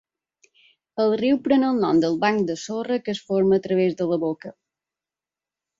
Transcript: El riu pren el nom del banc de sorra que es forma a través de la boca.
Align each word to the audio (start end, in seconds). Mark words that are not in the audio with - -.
El 1.03 1.13
riu 1.21 1.37
pren 1.49 1.67
el 1.67 1.83
nom 1.83 2.01
del 2.05 2.17
banc 2.25 2.49
de 2.49 2.57
sorra 2.65 2.99
que 3.05 3.17
es 3.17 3.23
forma 3.29 3.61
a 3.61 3.65
través 3.69 3.99
de 4.01 4.13
la 4.15 4.23
boca. 4.29 4.57